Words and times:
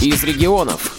из 0.00 0.22
регионов. 0.24 0.96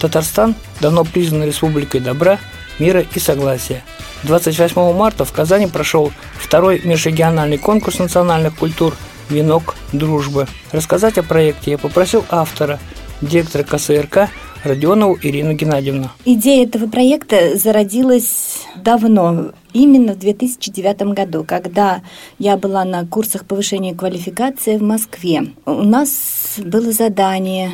Татарстан 0.00 0.54
давно 0.80 1.04
признан 1.04 1.44
республикой 1.44 2.00
добра, 2.00 2.38
мира 2.78 3.04
и 3.14 3.18
согласия. 3.18 3.82
28 4.24 4.92
марта 4.94 5.24
в 5.24 5.32
Казани 5.32 5.66
прошел 5.66 6.12
второй 6.38 6.80
межрегиональный 6.84 7.58
конкурс 7.58 7.98
национальных 7.98 8.56
культур 8.56 8.96
«Венок 9.28 9.74
дружбы». 9.92 10.46
Рассказать 10.72 11.18
о 11.18 11.22
проекте 11.22 11.72
я 11.72 11.78
попросил 11.78 12.24
автора, 12.30 12.78
директора 13.20 13.62
КСРК 13.62 14.30
Родионову 14.64 15.16
Ирину 15.22 15.52
Геннадьевну. 15.52 16.10
Идея 16.24 16.66
этого 16.66 16.88
проекта 16.88 17.56
зародилась 17.56 18.62
давно, 18.76 19.52
именно 19.76 20.14
в 20.14 20.18
2009 20.18 21.14
году, 21.14 21.44
когда 21.46 22.02
я 22.38 22.56
была 22.56 22.84
на 22.84 23.06
курсах 23.06 23.44
повышения 23.44 23.94
квалификации 23.94 24.76
в 24.76 24.82
Москве. 24.82 25.52
У 25.66 25.82
нас 25.82 26.54
было 26.58 26.92
задание 26.92 27.72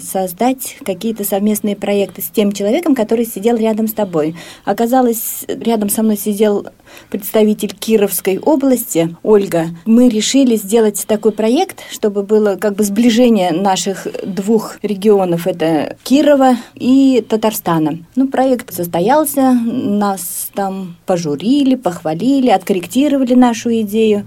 создать 0.00 0.76
какие-то 0.84 1.24
совместные 1.24 1.76
проекты 1.76 2.22
с 2.22 2.28
тем 2.28 2.52
человеком, 2.52 2.94
который 2.94 3.24
сидел 3.26 3.56
рядом 3.56 3.88
с 3.88 3.92
тобой. 3.92 4.34
Оказалось, 4.64 5.44
рядом 5.48 5.88
со 5.88 6.02
мной 6.02 6.16
сидел 6.16 6.66
представитель 7.10 7.74
Кировской 7.74 8.38
области, 8.38 9.16
Ольга. 9.22 9.66
Мы 9.84 10.08
решили 10.08 10.56
сделать 10.56 11.04
такой 11.06 11.32
проект, 11.32 11.82
чтобы 11.90 12.22
было 12.22 12.56
как 12.56 12.74
бы 12.74 12.84
сближение 12.84 13.52
наших 13.52 14.06
двух 14.24 14.78
регионов. 14.82 15.46
Это 15.46 15.96
Кирова 16.02 16.56
и 16.74 17.24
Татарстана. 17.28 17.98
Ну, 18.14 18.28
проект 18.28 18.72
состоялся, 18.72 19.52
нас 19.52 20.50
там 20.54 20.96
пожурили, 21.06 21.35
похвалили, 21.74 22.50
откорректировали 22.50 23.34
нашу 23.34 23.70
идею. 23.80 24.26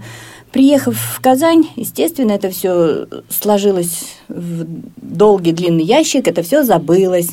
Приехав 0.52 0.96
в 0.96 1.20
Казань, 1.20 1.68
естественно, 1.76 2.32
это 2.32 2.50
все 2.50 3.06
сложилось 3.28 4.16
в 4.28 4.66
долгий 4.96 5.52
длинный 5.52 5.84
ящик, 5.84 6.26
это 6.26 6.42
все 6.42 6.62
забылось. 6.64 7.30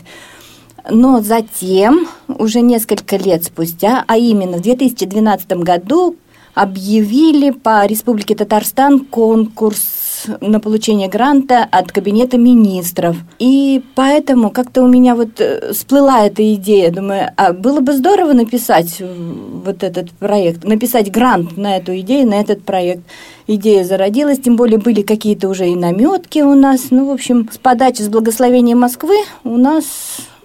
Но 0.90 1.22
затем, 1.22 2.08
уже 2.28 2.62
несколько 2.62 3.18
лет 3.18 3.44
спустя, 3.44 4.04
а 4.08 4.18
именно 4.18 4.58
в 4.58 4.62
2012 4.62 5.48
году, 5.64 6.16
объявили 6.54 7.52
по 7.52 7.86
Республике 7.86 8.36
Татарстан 8.36 9.02
конкурс 9.06 10.07
на 10.42 10.60
получение 10.60 11.08
гранта 11.08 11.68
от 11.70 11.92
Кабинета 11.92 12.38
министров. 12.38 13.18
И 13.40 13.82
поэтому 13.96 14.50
как-то 14.50 14.84
у 14.84 14.88
меня 14.88 15.16
вот 15.16 15.40
э, 15.40 15.74
всплыла 15.74 16.26
эта 16.26 16.54
идея. 16.54 16.92
Думаю, 16.92 17.32
а 17.36 17.54
было 17.54 17.80
бы 17.80 17.94
здорово 17.94 18.34
написать 18.34 19.02
вот 19.02 19.84
этот 19.84 20.12
проект, 20.12 20.64
написать 20.64 21.12
грант 21.12 21.58
на 21.58 21.78
эту 21.78 21.98
идею, 22.00 22.28
на 22.28 22.40
этот 22.40 22.64
проект. 22.64 23.04
Идея 23.48 23.84
зародилась, 23.84 24.40
тем 24.40 24.56
более 24.56 24.80
были 24.80 25.02
какие-то 25.02 25.50
уже 25.50 25.70
и 25.70 25.76
наметки 25.76 26.40
у 26.40 26.54
нас. 26.54 26.88
Ну, 26.90 27.08
в 27.08 27.12
общем, 27.12 27.50
с 27.52 27.58
подачи, 27.58 28.02
с 28.02 28.10
благословения 28.10 28.76
Москвы 28.76 29.16
у 29.44 29.58
нас 29.58 29.86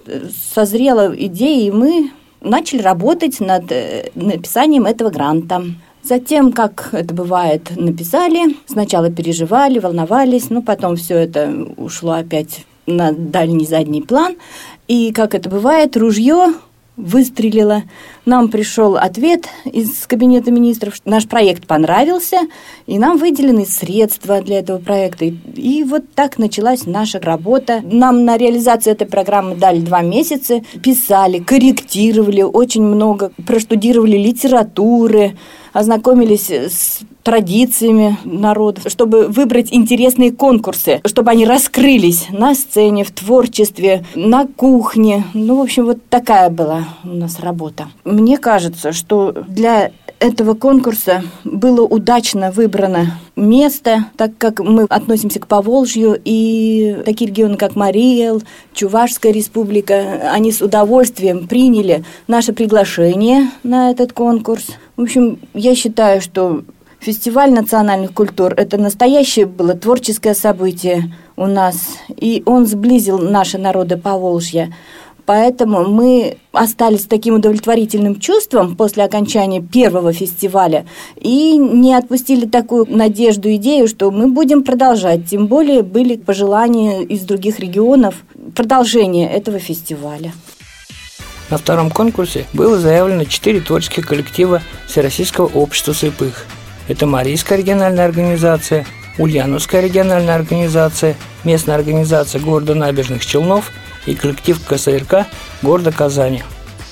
э, 0.06 0.28
созрела 0.54 1.14
идея, 1.16 1.68
и 1.68 1.70
мы 1.70 2.10
начали 2.40 2.82
работать 2.82 3.40
над 3.40 3.70
э, 3.70 4.10
написанием 4.14 4.86
этого 4.86 5.10
гранта. 5.10 5.64
Затем, 6.02 6.52
как 6.52 6.88
это 6.92 7.14
бывает, 7.14 7.70
написали, 7.76 8.56
сначала 8.66 9.10
переживали, 9.10 9.78
волновались, 9.78 10.50
но 10.50 10.60
потом 10.60 10.96
все 10.96 11.16
это 11.16 11.68
ушло 11.76 12.12
опять 12.12 12.66
на 12.86 13.12
дальний 13.12 13.66
задний 13.66 14.02
план. 14.02 14.34
И, 14.88 15.12
как 15.12 15.34
это 15.34 15.48
бывает, 15.48 15.96
ружье 15.96 16.54
выстрелила. 16.96 17.84
Нам 18.26 18.48
пришел 18.48 18.96
ответ 18.96 19.46
из 19.64 20.06
Кабинета 20.06 20.50
министров, 20.50 20.94
наш 21.04 21.26
проект 21.26 21.66
понравился, 21.66 22.40
и 22.86 22.98
нам 22.98 23.16
выделены 23.16 23.64
средства 23.64 24.42
для 24.42 24.58
этого 24.58 24.78
проекта. 24.78 25.24
И 25.24 25.84
вот 25.84 26.04
так 26.14 26.38
началась 26.38 26.84
наша 26.84 27.18
работа. 27.18 27.80
Нам 27.82 28.24
на 28.24 28.36
реализацию 28.36 28.92
этой 28.92 29.06
программы 29.06 29.56
дали 29.56 29.80
два 29.80 30.02
месяца, 30.02 30.62
писали, 30.82 31.38
корректировали 31.38 32.42
очень 32.42 32.82
много, 32.82 33.32
проштудировали 33.46 34.18
литературы, 34.18 35.36
ознакомились 35.72 36.50
с 36.50 37.00
традициями 37.22 38.18
народов, 38.24 38.84
чтобы 38.88 39.28
выбрать 39.28 39.72
интересные 39.72 40.32
конкурсы, 40.32 41.00
чтобы 41.04 41.30
они 41.30 41.46
раскрылись 41.46 42.26
на 42.30 42.54
сцене, 42.54 43.04
в 43.04 43.12
творчестве, 43.12 44.04
на 44.14 44.46
кухне. 44.46 45.24
Ну, 45.34 45.58
в 45.58 45.60
общем, 45.62 45.86
вот 45.86 45.98
такая 46.08 46.50
была 46.50 46.84
у 47.04 47.08
нас 47.08 47.40
работа. 47.40 47.88
Мне 48.04 48.38
кажется, 48.38 48.92
что 48.92 49.32
для 49.48 49.92
этого 50.22 50.54
конкурса 50.54 51.24
было 51.42 51.82
удачно 51.84 52.52
выбрано 52.52 53.18
место, 53.34 54.06
так 54.16 54.30
как 54.38 54.60
мы 54.60 54.84
относимся 54.84 55.40
к 55.40 55.48
Поволжью, 55.48 56.20
и 56.24 57.02
такие 57.04 57.28
регионы, 57.28 57.56
как 57.56 57.74
Мариэл, 57.74 58.42
Чувашская 58.72 59.32
республика, 59.32 60.30
они 60.32 60.52
с 60.52 60.62
удовольствием 60.62 61.48
приняли 61.48 62.04
наше 62.28 62.52
приглашение 62.52 63.50
на 63.64 63.90
этот 63.90 64.12
конкурс. 64.12 64.66
В 65.02 65.04
общем, 65.04 65.40
я 65.52 65.74
считаю, 65.74 66.20
что 66.20 66.62
фестиваль 67.00 67.50
национальных 67.50 68.14
культур– 68.14 68.54
это 68.56 68.78
настоящее 68.78 69.46
было 69.46 69.74
творческое 69.74 70.32
событие 70.32 71.12
у 71.36 71.46
нас, 71.46 71.98
и 72.16 72.44
он 72.46 72.66
сблизил 72.66 73.18
наши 73.18 73.58
народы 73.58 73.96
Поволжья. 73.96 74.72
Поэтому 75.26 75.88
мы 75.88 76.36
остались 76.52 77.06
таким 77.06 77.34
удовлетворительным 77.34 78.20
чувством 78.20 78.76
после 78.76 79.02
окончания 79.02 79.60
первого 79.60 80.12
фестиваля 80.12 80.86
и 81.16 81.56
не 81.56 81.94
отпустили 81.94 82.46
такую 82.46 82.86
надежду, 82.88 83.52
идею, 83.56 83.88
что 83.88 84.12
мы 84.12 84.28
будем 84.28 84.62
продолжать. 84.62 85.26
Тем 85.26 85.48
более 85.48 85.82
были 85.82 86.14
пожелания 86.14 87.02
из 87.02 87.22
других 87.22 87.58
регионов 87.58 88.22
продолжения 88.54 89.28
этого 89.28 89.58
фестиваля. 89.58 90.32
На 91.50 91.58
втором 91.58 91.90
конкурсе 91.90 92.46
было 92.52 92.78
заявлено 92.78 93.24
четыре 93.24 93.60
творческих 93.60 94.06
коллектива 94.06 94.62
Всероссийского 94.86 95.46
общества 95.46 95.94
слепых. 95.94 96.46
Это 96.88 97.06
Марийская 97.06 97.58
региональная 97.58 98.04
организация, 98.04 98.86
Ульяновская 99.18 99.82
региональная 99.82 100.34
организация, 100.34 101.16
местная 101.44 101.74
организация 101.74 102.40
города 102.40 102.74
Набережных 102.74 103.24
Челнов 103.24 103.70
и 104.06 104.14
коллектив 104.14 104.58
КСРК 104.66 105.26
города 105.62 105.92
Казани. 105.92 106.42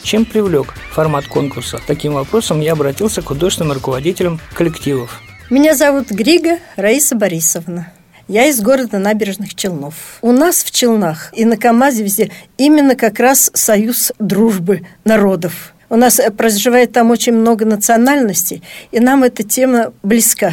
Чем 0.03 0.25
привлек 0.25 0.75
формат 0.93 1.27
конкурса? 1.27 1.81
Таким 1.87 2.15
вопросом 2.15 2.61
я 2.61 2.73
обратился 2.73 3.23
к 3.23 3.27
художественным 3.27 3.73
руководителям 3.73 4.41
коллективов. 4.55 5.21
Меня 5.51 5.75
зовут 5.75 6.11
Грига 6.11 6.59
Раиса 6.77 7.17
Борисовна. 7.17 7.93
Я 8.31 8.47
из 8.47 8.61
города 8.61 9.01
Набережных 9.01 9.57
Челнов. 9.57 10.19
У 10.23 10.31
нас 10.31 10.63
в 10.63 10.71
Челнах 10.71 11.33
и 11.33 11.45
на 11.45 11.57
КАМАЗе 11.57 12.05
везде 12.05 12.31
именно 12.59 12.95
как 12.95 13.19
раз 13.19 13.51
союз 13.55 14.13
дружбы 14.21 14.87
народов. 15.05 15.75
У 15.89 15.97
нас 15.97 16.21
э, 16.21 16.31
проживает 16.31 16.93
там 16.93 17.11
очень 17.11 17.33
много 17.33 17.65
национальностей, 17.65 18.63
и 18.93 19.01
нам 19.01 19.25
эта 19.25 19.43
тема 19.43 19.93
близка. 20.05 20.53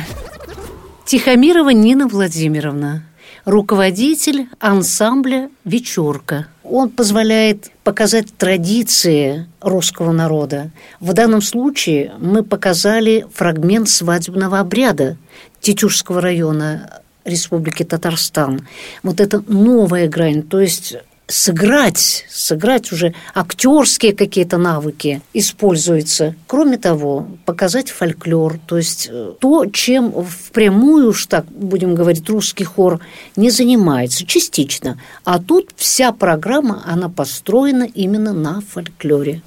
Тихомирова 1.06 1.70
Нина 1.70 2.08
Владимировна, 2.08 3.04
руководитель 3.46 4.48
ансамбля 4.58 5.52
«Вечерка». 5.64 6.48
Он 6.64 6.90
позволяет 6.90 7.70
показать 7.84 8.36
традиции 8.36 9.46
русского 9.62 10.12
народа. 10.14 10.72
В 11.00 11.14
данном 11.14 11.44
случае 11.44 12.14
мы 12.18 12.44
показали 12.44 13.28
фрагмент 13.32 13.88
свадебного 13.88 14.62
обряда 14.62 15.16
Тетюшского 15.62 16.22
района 16.22 17.02
Республики 17.28 17.84
Татарстан. 17.84 18.68
Вот 19.04 19.20
это 19.20 19.44
новая 19.48 20.08
грань, 20.08 20.42
то 20.42 20.60
есть 20.60 20.96
сыграть, 21.28 22.26
сыграть 22.30 22.92
уже 22.92 23.14
актерские 23.36 24.14
какие-то 24.14 24.58
навыки 24.58 25.22
используются. 25.34 26.36
Кроме 26.48 26.78
того, 26.78 27.28
показать 27.46 27.90
фольклор, 27.90 28.60
то 28.66 28.78
есть 28.78 29.10
э, 29.12 29.34
то, 29.40 29.66
чем 29.66 30.14
впрямую 30.24 31.10
уж 31.10 31.26
так, 31.26 31.46
будем 31.46 31.96
говорить, 31.96 32.30
русский 32.30 32.64
хор 32.64 33.02
не 33.36 33.50
занимается, 33.50 34.25
частично. 34.25 35.00
А 35.25 35.40
тут 35.40 35.72
вся 35.75 36.13
программа, 36.13 36.81
она 36.86 37.10
построена 37.10 37.84
именно 37.84 38.31
на 38.31 38.62
фольклоре 38.62 39.42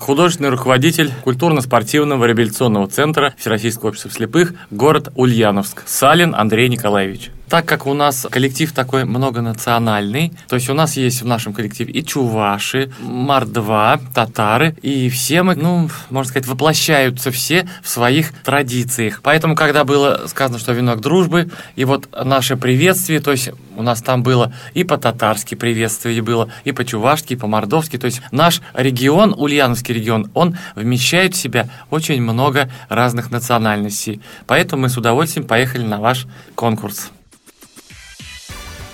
художественный 0.00 0.50
руководитель 0.50 1.12
культурно-спортивного 1.22 2.24
реабилитационного 2.24 2.88
центра 2.88 3.34
Всероссийского 3.36 3.90
общества 3.90 4.10
слепых, 4.10 4.54
город 4.70 5.12
Ульяновск, 5.14 5.82
Салин 5.86 6.34
Андрей 6.34 6.68
Николаевич 6.68 7.30
так 7.50 7.66
как 7.66 7.86
у 7.86 7.94
нас 7.94 8.26
коллектив 8.30 8.72
такой 8.72 9.04
многонациональный, 9.04 10.32
то 10.48 10.54
есть 10.54 10.70
у 10.70 10.74
нас 10.74 10.96
есть 10.96 11.22
в 11.22 11.26
нашем 11.26 11.52
коллективе 11.52 11.92
и 11.92 12.04
чуваши, 12.04 12.92
мордва, 13.00 14.00
татары, 14.14 14.76
и 14.82 15.10
все 15.10 15.42
мы, 15.42 15.56
ну, 15.56 15.90
можно 16.10 16.30
сказать, 16.30 16.46
воплощаются 16.46 17.32
все 17.32 17.68
в 17.82 17.88
своих 17.88 18.32
традициях. 18.44 19.20
Поэтому, 19.22 19.56
когда 19.56 19.82
было 19.82 20.26
сказано, 20.28 20.60
что 20.60 20.72
венок 20.72 21.00
дружбы, 21.00 21.50
и 21.74 21.84
вот 21.84 22.08
наше 22.24 22.56
приветствие, 22.56 23.18
то 23.20 23.32
есть 23.32 23.50
у 23.76 23.82
нас 23.82 24.00
там 24.00 24.22
было 24.22 24.52
и 24.72 24.84
по-татарски 24.84 25.56
приветствие 25.56 26.22
было, 26.22 26.50
и 26.62 26.70
по-чувашски, 26.70 27.32
и 27.32 27.36
по-мордовски, 27.36 27.98
то 27.98 28.04
есть 28.04 28.22
наш 28.30 28.62
регион, 28.74 29.34
Ульяновский 29.36 29.94
регион, 29.94 30.30
он 30.34 30.56
вмещает 30.76 31.34
в 31.34 31.38
себя 31.38 31.68
очень 31.90 32.22
много 32.22 32.70
разных 32.88 33.32
национальностей. 33.32 34.20
Поэтому 34.46 34.82
мы 34.82 34.88
с 34.88 34.96
удовольствием 34.96 35.48
поехали 35.48 35.82
на 35.82 35.98
ваш 35.98 36.26
конкурс. 36.54 37.10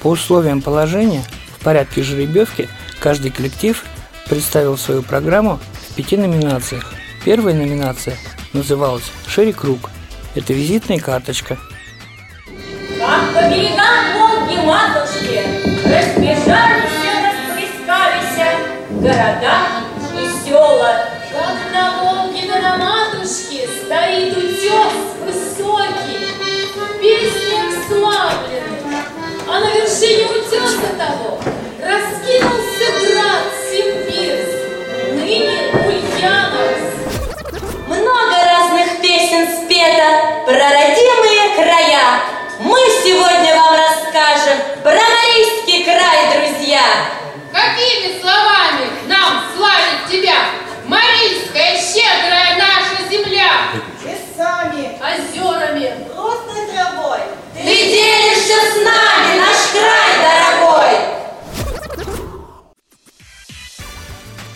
По 0.06 0.10
условиям 0.10 0.62
положения 0.62 1.24
в 1.58 1.64
порядке 1.64 2.00
жеребьевки 2.04 2.68
каждый 3.00 3.32
коллектив 3.32 3.84
представил 4.28 4.78
свою 4.78 5.02
программу 5.02 5.58
в 5.90 5.94
пяти 5.96 6.16
номинациях. 6.16 6.94
Первая 7.24 7.56
номинация 7.56 8.14
называлась 8.52 9.10
«Шире 9.26 9.52
круг». 9.52 9.90
Это 10.36 10.52
визитная 10.52 11.00
карточка. 11.00 11.58
Как 13.00 13.34
по 13.34 13.50
берегам 13.50 14.14
Волги 14.14 14.64
матушки 14.64 15.40
разбежались 15.84 16.86
расплескались 17.24 18.38
города 18.90 19.75
утеса 30.56 30.94
того 30.96 31.38
раскинулся 31.82 32.86
град 33.00 33.44
Симбирс, 33.70 34.52
ныне 35.12 35.70
Ульяновск. 35.84 37.52
Много 37.86 38.36
разных 38.42 39.00
песен 39.02 39.46
спето 39.48 40.44
про 40.46 40.54
родимые 40.54 41.56
края. 41.56 42.20
Мы 42.60 42.78
сегодня 43.04 43.54
вам 43.54 43.74
расскажем 43.76 44.58
про 44.82 44.92
Марийский 44.92 45.84
край, 45.84 46.48
друзья. 46.48 46.82
Какими 47.52 48.20
словами 48.20 48.88
нам 49.08 49.44
славить 49.54 50.10
тебя, 50.10 50.36
Марийская 50.86 51.76
щедрая 51.76 52.56
наша 52.56 53.08
земля? 53.10 53.68
Лесами, 54.02 54.98
Озерами, 55.00 55.92
русной 56.14 56.66
травой, 56.72 57.20
Ты 57.54 57.62
делишься 57.62 58.54
с 58.54 58.84
нами, 58.84 59.38
наш 59.38 59.70
край 59.72 60.05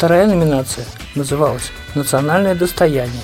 Вторая 0.01 0.27
номинация 0.27 0.87
называлась 1.15 1.73
«Национальное 1.95 2.55
достояние». 2.55 3.21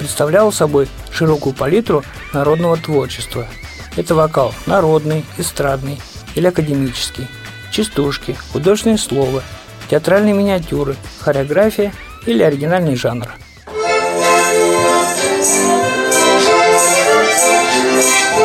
Представляла 0.00 0.50
собой 0.50 0.88
широкую 1.12 1.54
палитру 1.54 2.02
народного 2.32 2.76
творчества. 2.76 3.46
Это 3.94 4.16
вокал 4.16 4.52
народный, 4.66 5.24
эстрадный 5.38 6.00
или 6.34 6.48
академический, 6.48 7.28
частушки, 7.70 8.36
художественное 8.52 8.98
слово, 8.98 9.44
театральные 9.88 10.34
миниатюры, 10.34 10.96
хореография 11.20 11.92
или 12.26 12.42
оригинальный 12.42 12.96
жанр. 12.96 13.28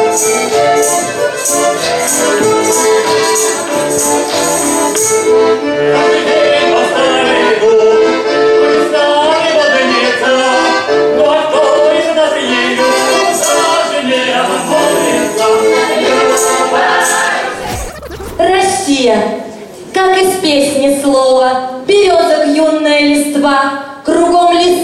Россия, 0.05 0.50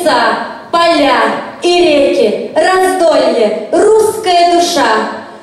леса, 0.08 0.38
поля 0.72 1.22
и 1.62 1.82
реки, 1.82 2.52
раздолье, 2.56 3.70
русская 3.72 4.54
душа. 4.54 4.86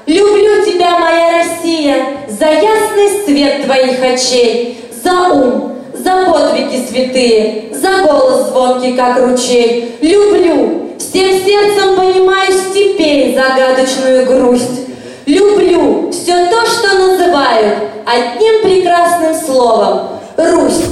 Люблю 0.06 0.64
тебя, 0.64 0.99
моя 0.99 1.38
Россия, 1.38 2.06
за 2.28 2.46
ясный 2.46 3.25
свет 3.25 3.64
твоих 3.64 4.02
очей, 4.02 4.90
за 5.02 5.12
ум, 5.32 5.78
за 5.94 6.26
подвиги 6.26 6.84
святые, 6.87 7.75
за 7.75 8.06
голос 8.06 8.49
звонкий, 8.49 8.93
как 8.93 9.19
ручей. 9.19 9.96
Люблю, 10.00 10.93
всем 10.99 11.31
сердцем 11.44 11.96
понимаю 11.96 12.52
степей 12.52 13.34
загадочную 13.34 14.26
грусть. 14.26 14.81
Люблю 15.26 16.10
все 16.10 16.46
то, 16.50 16.67
что 16.67 16.99
называют 16.99 17.78
одним 18.05 18.62
прекрасным 18.62 19.34
словом– 19.34 20.08
Русь. 20.37 20.82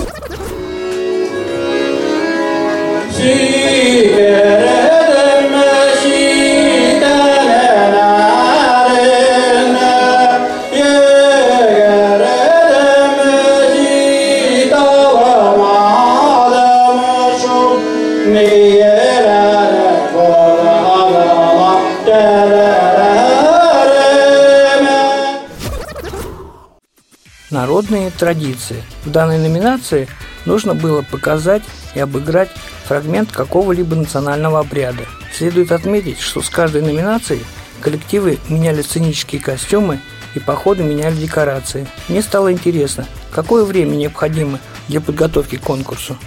Народные 27.52 28.10
традиции. 28.10 28.82
В 29.04 29.10
данной 29.10 29.38
номинации 29.38 30.08
нужно 30.46 30.74
было 30.74 31.02
показать 31.02 31.62
и 31.94 32.00
обыграть 32.00 32.50
фрагмент 32.92 33.32
какого-либо 33.32 33.96
национального 33.96 34.60
обряда. 34.60 35.06
Следует 35.34 35.72
отметить, 35.72 36.20
что 36.20 36.42
с 36.42 36.50
каждой 36.50 36.82
номинацией 36.82 37.40
коллективы 37.80 38.38
меняли 38.50 38.82
сценические 38.82 39.40
костюмы 39.40 39.98
и 40.34 40.38
по 40.38 40.54
ходу 40.54 40.84
меняли 40.84 41.16
декорации. 41.16 41.86
Мне 42.10 42.20
стало 42.20 42.52
интересно, 42.52 43.06
какое 43.30 43.64
время 43.64 43.94
необходимо 43.94 44.60
для 44.88 45.00
подготовки 45.00 45.56
к 45.56 45.62
конкурсу. 45.62 46.18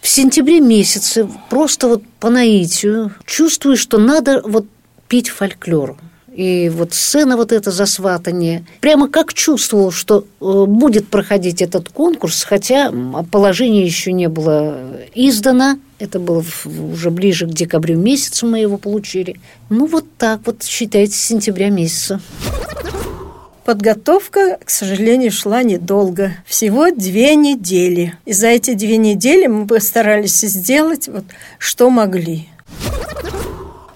В 0.00 0.08
сентябре 0.08 0.58
месяце 0.58 1.28
просто 1.48 1.86
вот 1.86 2.02
по 2.18 2.28
наитию 2.28 3.12
чувствую, 3.24 3.76
что 3.76 3.98
надо 3.98 4.42
вот 4.44 4.66
петь 5.06 5.28
фольклор. 5.28 5.96
И 6.34 6.70
вот 6.70 6.94
сцена 6.94 7.36
вот 7.36 7.52
это 7.52 7.70
засватание. 7.70 8.64
Прямо 8.80 9.08
как 9.08 9.34
чувствовал, 9.34 9.90
что 9.90 10.24
э, 10.40 10.64
будет 10.66 11.08
проходить 11.08 11.60
этот 11.60 11.90
конкурс, 11.90 12.44
хотя 12.44 12.90
положение 13.30 13.84
еще 13.84 14.12
не 14.12 14.28
было 14.28 14.78
издано. 15.14 15.78
Это 15.98 16.18
было 16.18 16.42
уже 16.92 17.10
ближе 17.10 17.46
к 17.46 17.50
декабрю 17.50 17.98
месяцу 17.98 18.46
мы 18.46 18.60
его 18.60 18.78
получили. 18.78 19.36
Ну 19.68 19.86
вот 19.86 20.06
так 20.16 20.40
вот, 20.46 20.62
считайте, 20.62 21.12
с 21.12 21.20
сентября 21.20 21.68
месяца. 21.68 22.20
Подготовка, 23.64 24.58
к 24.64 24.70
сожалению, 24.70 25.30
шла 25.30 25.62
недолго. 25.62 26.32
Всего 26.46 26.90
две 26.90 27.36
недели. 27.36 28.14
И 28.24 28.32
за 28.32 28.48
эти 28.48 28.74
две 28.74 28.96
недели 28.96 29.46
мы 29.46 29.66
постарались 29.66 30.40
сделать 30.40 31.08
вот 31.08 31.24
что 31.58 31.88
могли. 31.90 32.48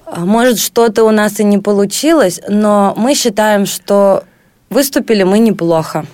А 0.07 0.25
Может, 0.25 0.61
что-то 0.61 1.05
у 1.05 1.11
нас 1.11 1.41
и 1.41 1.45
не 1.45 1.59
получилось, 1.59 2.41
но 2.49 2.95
мы 2.97 3.15
считаем, 3.15 3.67
что 3.67 4.23
выступили 4.71 5.25
мы 5.25 5.41
неплохо. 5.41 6.07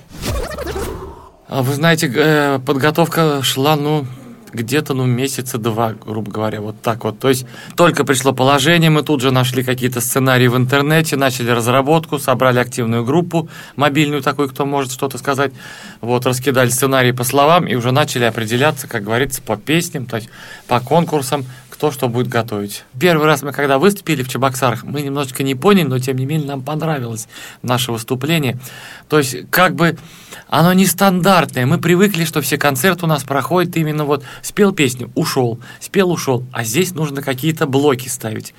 А 1.46 1.62
Вы 1.62 1.74
знаете, 1.74 2.10
э, 2.14 2.58
подготовка 2.64 3.42
шла, 3.42 3.76
ну, 3.76 4.06
где-то, 4.52 4.94
ну, 4.94 5.04
месяца 5.04 5.58
два, 5.58 5.92
грубо 5.92 6.30
говоря, 6.30 6.60
вот 6.62 6.80
так 6.80 7.04
вот. 7.04 7.18
То 7.18 7.28
есть 7.28 7.46
только 7.76 8.04
пришло 8.04 8.32
положение, 8.32 8.88
мы 8.88 9.02
тут 9.02 9.20
же 9.20 9.30
нашли 9.30 9.62
какие-то 9.62 10.00
сценарии 10.00 10.48
в 10.48 10.56
интернете, 10.56 11.16
начали 11.16 11.50
разработку, 11.50 12.18
собрали 12.18 12.58
активную 12.58 13.04
группу, 13.04 13.48
мобильную 13.76 14.22
такую, 14.22 14.48
кто 14.48 14.64
может 14.64 14.92
что-то 14.92 15.18
сказать. 15.18 15.52
Вот, 16.00 16.26
раскидали 16.26 16.70
сценарии 16.70 17.12
по 17.12 17.24
словам 17.24 17.66
и 17.66 17.74
уже 17.74 17.92
начали 17.92 18.24
определяться, 18.24 18.86
как 18.86 19.04
говорится, 19.04 19.42
по 19.42 19.56
песням, 19.56 20.06
то 20.06 20.16
есть 20.16 20.28
по 20.66 20.80
конкурсам, 20.80 21.44
кто 21.82 21.90
что 21.90 22.08
будет 22.08 22.28
готовить. 22.28 22.84
Первый 22.96 23.26
раз 23.26 23.42
мы 23.42 23.50
когда 23.50 23.76
выступили 23.76 24.22
в 24.22 24.28
Чебоксарах, 24.28 24.84
мы 24.84 25.02
немножечко 25.02 25.42
не 25.42 25.56
поняли, 25.56 25.82
но 25.82 25.98
тем 25.98 26.16
не 26.16 26.26
менее 26.26 26.46
нам 26.46 26.62
понравилось 26.62 27.26
наше 27.62 27.90
выступление. 27.90 28.60
То 29.08 29.18
есть 29.18 29.50
как 29.50 29.74
бы 29.74 29.98
оно 30.46 30.74
нестандартное. 30.74 31.66
Мы 31.66 31.78
привыкли, 31.78 32.24
что 32.24 32.40
все 32.40 32.56
концерты 32.56 33.06
у 33.06 33.08
нас 33.08 33.24
проходят 33.24 33.76
именно 33.76 34.04
вот 34.04 34.22
спел 34.42 34.70
песню, 34.70 35.10
ушел, 35.16 35.58
спел, 35.80 36.12
ушел. 36.12 36.44
А 36.52 36.62
здесь 36.62 36.94
нужно 36.94 37.20
какие-то 37.20 37.66
блоки 37.66 38.06
ставить. 38.06 38.54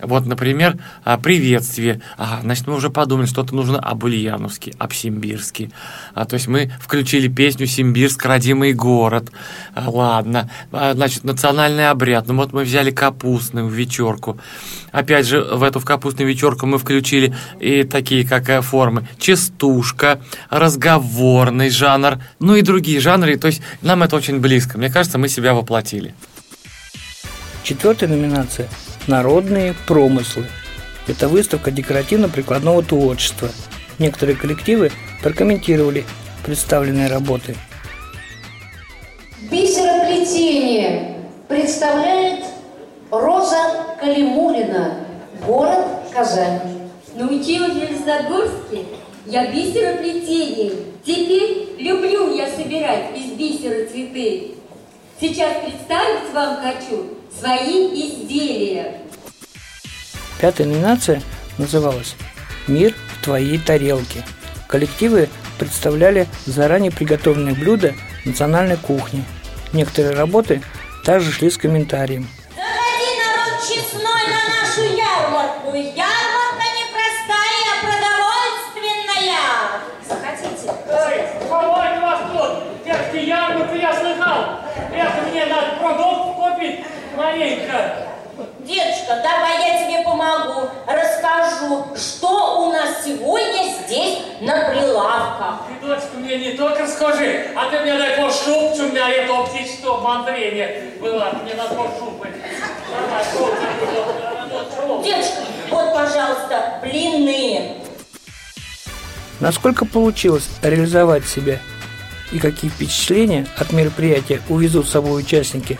Вот, 0.00 0.26
например, 0.26 0.78
а, 1.04 1.18
приветствие. 1.18 2.00
А, 2.16 2.40
значит, 2.42 2.66
мы 2.66 2.74
уже 2.74 2.88
подумали, 2.88 3.26
что-то 3.26 3.54
нужно 3.54 3.80
об 3.80 4.04
Ульяновске, 4.04 4.72
об 4.78 4.92
Симбирске. 4.92 5.70
А, 6.14 6.24
то 6.24 6.34
есть 6.34 6.46
мы 6.46 6.70
включили 6.80 7.26
песню 7.28 7.66
«Симбирск, 7.66 8.24
родимый 8.24 8.74
город». 8.74 9.32
А, 9.74 9.90
ладно. 9.90 10.50
А, 10.70 10.94
значит, 10.94 11.24
национальный 11.24 11.90
обряд. 11.90 12.28
Ну 12.28 12.36
вот 12.36 12.52
мы 12.52 12.62
взяли 12.62 12.90
капустную 12.92 13.68
вечерку. 13.68 14.38
Опять 14.92 15.26
же, 15.26 15.42
в 15.42 15.62
эту 15.64 15.80
в 15.80 15.84
капустную 15.84 16.28
вечерку 16.28 16.66
мы 16.66 16.78
включили 16.78 17.34
и 17.58 17.82
такие, 17.82 18.26
как 18.26 18.48
э, 18.48 18.60
формы. 18.60 19.08
Частушка, 19.18 20.20
разговорный 20.48 21.70
жанр, 21.70 22.18
ну 22.38 22.54
и 22.54 22.62
другие 22.62 23.00
жанры. 23.00 23.36
То 23.36 23.48
есть 23.48 23.62
нам 23.82 24.04
это 24.04 24.16
очень 24.16 24.38
близко. 24.38 24.78
Мне 24.78 24.90
кажется, 24.90 25.18
мы 25.18 25.28
себя 25.28 25.54
воплотили. 25.54 26.14
Четвертая 27.64 28.08
номинация– 28.08 28.68
«Народные 29.06 29.74
промыслы». 29.86 30.46
Это 31.06 31.28
выставка 31.28 31.70
декоративно-прикладного 31.70 32.82
творчества. 32.82 33.48
Некоторые 33.98 34.36
коллективы 34.36 34.90
прокомментировали 35.22 36.04
представленные 36.44 37.08
работы. 37.08 37.56
Бисероплетение 39.50 41.16
представляет 41.48 42.44
Роза 43.10 43.96
Калимулина, 44.00 44.98
город 45.46 45.86
Казань. 46.12 46.60
Научилась 47.14 47.72
в 47.72 47.80
Железногорске 47.80 48.84
я 49.28 49.52
бисероплетением. 49.52 50.72
Теперь 51.04 51.74
люблю 51.78 52.34
я 52.34 52.48
собирать 52.48 53.16
из 53.16 53.32
бисера 53.32 53.86
цветы. 53.86 54.54
Сейчас 55.20 55.52
представить 55.64 56.32
вам 56.32 56.62
хочу 56.62 57.08
свои 57.36 57.88
изделия. 57.88 59.00
Пятая 60.40 60.68
номинация 60.68 61.20
называлась 61.58 62.14
«Мир 62.68 62.94
в 63.16 63.24
твоей 63.24 63.58
тарелке». 63.58 64.24
Коллективы 64.68 65.28
представляли 65.58 66.28
заранее 66.46 66.92
приготовленные 66.92 67.56
блюда 67.56 67.94
национальной 68.24 68.76
кухни. 68.76 69.24
Некоторые 69.72 70.14
работы 70.14 70.62
также 71.04 71.32
шли 71.32 71.50
с 71.50 71.58
комментарием. 71.58 72.28
Заходи, 72.54 73.10
народ 73.18 73.60
честной, 73.66 74.02
на 74.04 74.40
нашу 74.54 74.82
ярмарку. 74.96 75.74
Ярмарка 75.74 76.66
непростая, 76.78 77.66
а 77.72 77.76
продовольственная. 77.82 79.48
Заходите. 80.08 80.70
Эй, 80.86 81.48
помойте 81.48 82.00
вас 82.02 82.20
тут! 82.30 82.84
Детки, 82.84 83.26
ярмарку 83.26 83.74
я 83.74 83.92
слыхал! 83.98 84.60
Это 84.90 85.27
мне 85.38 85.46
надо 85.46 85.76
продукт 85.80 86.34
купить 86.34 86.84
маленько. 87.16 88.08
Деточка, 88.60 89.20
давай 89.22 89.68
я 89.68 89.86
тебе 89.86 90.04
помогу. 90.04 90.68
Расскажу, 90.86 91.86
что 91.96 92.62
у 92.62 92.72
нас 92.72 93.04
сегодня 93.04 93.72
здесь 93.84 94.18
на 94.40 94.70
прилавках. 94.70 95.62
Ты, 95.68 95.86
дочка, 95.86 96.16
мне 96.16 96.38
не 96.38 96.52
только 96.52 96.86
скажи, 96.86 97.46
а 97.56 97.70
ты 97.70 97.80
мне 97.80 97.94
дай 97.96 98.16
пошубчу, 98.16 98.84
у 98.84 98.88
меня 98.88 99.10
это 99.10 99.38
оптическое 99.38 99.92
обозрение 99.92 100.92
было. 101.00 101.32
Мне 101.42 101.54
надо 101.54 101.74
шуб, 101.98 102.24
Деточка, 105.02 105.40
вот, 105.70 105.94
пожалуйста, 105.94 106.80
блины. 106.82 107.74
Насколько 109.40 109.84
получилось 109.84 110.48
реализовать 110.62 111.26
себя 111.26 111.60
и 112.32 112.38
какие 112.38 112.70
впечатления 112.70 113.46
от 113.56 113.72
мероприятия 113.72 114.40
увезут 114.48 114.86
с 114.86 114.90
собой 114.90 115.22
участники, 115.22 115.78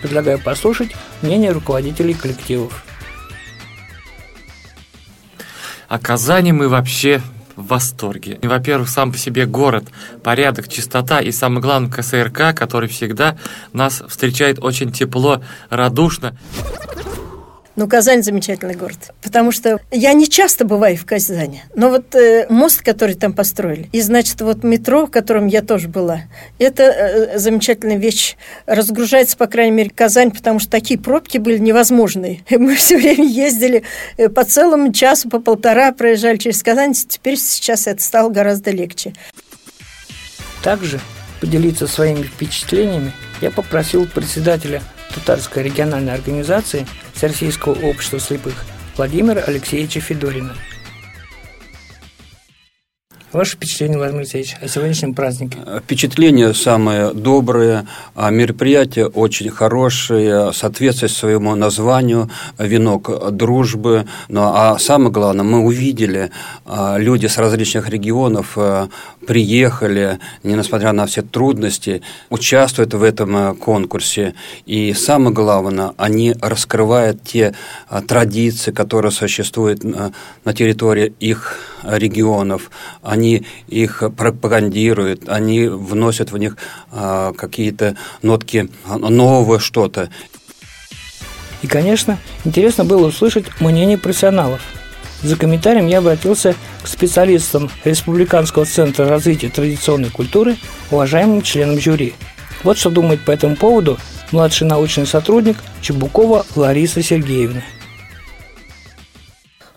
предлагаю 0.00 0.38
послушать 0.38 0.90
мнение 1.22 1.52
руководителей 1.52 2.14
коллективов. 2.14 2.84
О 5.88 5.98
Казани 5.98 6.52
мы 6.52 6.68
вообще 6.68 7.20
в 7.56 7.66
восторге. 7.66 8.38
Во-первых, 8.42 8.88
сам 8.88 9.12
по 9.12 9.18
себе 9.18 9.46
город, 9.46 9.84
порядок, 10.22 10.68
чистота 10.68 11.20
и, 11.20 11.30
самое 11.30 11.60
главное, 11.60 11.90
КСРК, 11.90 12.56
который 12.56 12.88
всегда 12.88 13.36
нас 13.72 14.02
встречает 14.08 14.58
очень 14.62 14.92
тепло, 14.92 15.42
радушно. 15.68 16.36
Ну, 17.74 17.88
Казань 17.88 18.22
замечательный 18.22 18.74
город. 18.74 19.14
Потому 19.22 19.50
что 19.50 19.80
я 19.90 20.12
не 20.12 20.28
часто 20.28 20.66
бываю 20.66 20.96
в 20.96 21.06
Казани. 21.06 21.62
Но 21.74 21.88
вот 21.88 22.14
э, 22.14 22.46
мост, 22.50 22.82
который 22.82 23.14
там 23.14 23.32
построили, 23.32 23.88
и, 23.92 24.02
значит, 24.02 24.42
вот 24.42 24.62
метро, 24.62 25.06
в 25.06 25.10
котором 25.10 25.46
я 25.46 25.62
тоже 25.62 25.88
была, 25.88 26.22
это 26.58 26.82
э, 26.82 27.38
замечательная 27.38 27.96
вещь. 27.96 28.36
Разгружается, 28.66 29.38
по 29.38 29.46
крайней 29.46 29.72
мере, 29.72 29.90
Казань, 29.90 30.32
потому 30.32 30.58
что 30.58 30.70
такие 30.70 31.00
пробки 31.00 31.38
были 31.38 31.58
невозможные. 31.58 32.44
Мы 32.50 32.76
все 32.76 32.98
время 32.98 33.26
ездили 33.26 33.84
э, 34.18 34.28
по 34.28 34.44
целому 34.44 34.92
часу, 34.92 35.30
по 35.30 35.38
полтора 35.38 35.92
проезжали 35.92 36.36
через 36.36 36.62
Казань. 36.62 36.92
Теперь 36.92 37.38
сейчас 37.38 37.86
это 37.86 38.02
стало 38.02 38.28
гораздо 38.28 38.70
легче. 38.70 39.14
Также 40.62 41.00
поделиться 41.40 41.86
своими 41.86 42.22
впечатлениями 42.22 43.12
я 43.40 43.50
попросил 43.50 44.06
председателя 44.06 44.82
Татарской 45.14 45.62
региональной 45.62 46.14
организации 46.14 46.86
Всероссийского 47.22 47.74
общества 47.86 48.18
слепых 48.18 48.64
Владимира 48.96 49.42
Алексеевича 49.42 50.00
Федорина. 50.00 50.56
Ваше 53.30 53.56
впечатление, 53.56 53.96
Владимир 53.96 54.22
Алексеевич, 54.22 54.56
о 54.60 54.66
сегодняшнем 54.66 55.14
празднике? 55.14 55.56
Впечатление 55.84 56.52
самое 56.52 57.14
доброе, 57.14 57.86
а 58.16 58.28
мероприятие 58.30 59.06
очень 59.06 59.50
хорошее, 59.50 60.52
соответствует 60.52 61.12
своему 61.12 61.54
названию 61.54 62.28
«Венок 62.58 63.30
дружбы». 63.34 64.06
Ну, 64.28 64.42
а 64.42 64.76
самое 64.80 65.12
главное, 65.12 65.44
мы 65.44 65.60
увидели, 65.60 66.32
а, 66.66 66.98
люди 66.98 67.26
с 67.26 67.38
различных 67.38 67.88
регионов 67.88 68.54
а, 68.56 68.88
приехали, 69.26 70.18
не 70.42 70.54
несмотря 70.54 70.92
на 70.92 71.06
все 71.06 71.22
трудности, 71.22 72.02
участвуют 72.30 72.94
в 72.94 73.02
этом 73.02 73.36
а, 73.36 73.54
конкурсе. 73.54 74.34
И 74.66 74.92
самое 74.94 75.34
главное, 75.34 75.92
они 75.96 76.34
раскрывают 76.40 77.22
те 77.22 77.54
традиции, 78.06 78.72
которые 78.72 79.12
существуют 79.12 79.84
на 79.84 80.54
территории 80.54 81.14
их 81.20 81.58
регионов. 81.82 82.70
Они 83.02 83.46
их 83.68 84.02
пропагандируют, 84.16 85.28
они 85.28 85.68
вносят 85.68 86.32
в 86.32 86.38
них 86.38 86.56
какие-то 86.90 87.96
нотки 88.22 88.68
нового 88.86 89.58
что-то. 89.58 90.10
И, 91.62 91.66
конечно, 91.66 92.18
интересно 92.44 92.84
было 92.84 93.06
услышать 93.06 93.46
мнение 93.60 93.96
профессионалов. 93.96 94.60
За 95.22 95.36
комментарием 95.36 95.86
я 95.86 95.98
обратился 95.98 96.54
к 96.82 96.88
специалистам 96.88 97.70
Республиканского 97.84 98.64
центра 98.64 99.08
развития 99.08 99.48
традиционной 99.48 100.10
культуры, 100.10 100.56
уважаемым 100.90 101.42
членам 101.42 101.80
жюри. 101.80 102.14
Вот 102.64 102.78
что 102.78 102.90
думает 102.90 103.24
по 103.24 103.30
этому 103.30 103.56
поводу 103.56 103.98
младший 104.32 104.66
научный 104.66 105.06
сотрудник 105.06 105.56
Чебукова 105.80 106.44
Лариса 106.56 107.02
Сергеевна. 107.02 107.62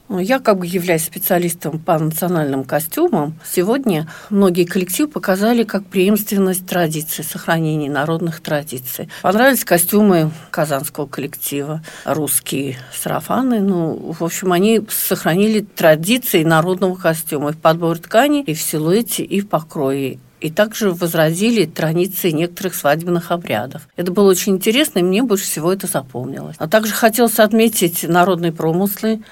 Ну, 0.07 0.19
Я 0.19 0.39
как 0.39 0.59
бы 0.59 0.67
являюсь 0.67 1.03
специалистом 1.03 1.79
по 1.79 1.97
национальным 1.97 2.63
костюмам. 2.63 3.39
Сегодня 3.43 4.07
многие 4.29 4.65
коллективы 4.65 5.09
показали 5.09 5.63
как 5.63 5.85
преемственность 5.85 6.67
традиций, 6.67 7.24
сохранение 7.24 7.89
народных 7.89 8.39
традиций. 8.39 9.09
Понравились 9.24 9.65
костюмы 9.65 10.31
казанского 10.51 11.07
коллектива, 11.07 11.81
русские 12.05 12.77
сарафаны. 12.93 13.62
Ну, 13.62 14.13
в 14.17 14.24
общем, 14.24 14.51
они 14.51 14.81
сохранили 14.89 15.62
традиции 15.62 16.43
народного 16.43 16.95
костюма 16.95 17.50
и 17.50 17.53
в 17.53 17.57
подборе 17.57 18.00
ткани, 18.00 18.43
и 18.43 18.53
в 18.53 18.62
силуэте, 18.62 19.24
и 19.24 19.41
в 19.41 19.50
покрое 19.50 20.19
и 20.41 20.51
также 20.51 20.91
возродили 20.91 21.65
традиции 21.65 22.29
некоторых 22.29 22.75
свадебных 22.75 23.31
обрядов. 23.31 23.88
Это 23.95 24.12
было 24.12 24.29
очень 24.29 24.57
интересно, 24.57 25.00
и 25.00 25.03
мне 25.03 25.24
больше 25.24 25.45
всего 25.45 25.74
это 25.74 25.88
запомнилось. 25.88 26.55
А 26.59 26.67
также 26.67 26.93
хотелось 26.93 27.39
отметить 27.39 28.03
народные 28.03 28.51
промыслы, 28.51 29.24